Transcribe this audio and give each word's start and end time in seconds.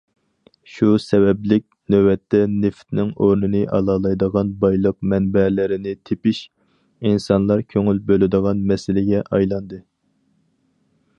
شۇ 0.75 0.87
سەۋەبلىك 1.01 1.63
نۆۋەتتە 1.95 2.39
نېفىتنىڭ 2.53 3.11
ئورنىنى 3.25 3.61
ئالالايدىغان 3.79 4.49
بايلىق 4.65 4.97
مەنبەلىرىنى 5.13 5.95
تېپىش 6.11 6.39
ئىنسانلار 7.11 7.65
كۆڭۈل 7.75 8.03
بۆلىدىغان 8.11 8.67
مەسىلىگە 8.73 9.21
ئايلاندى. 9.39 9.83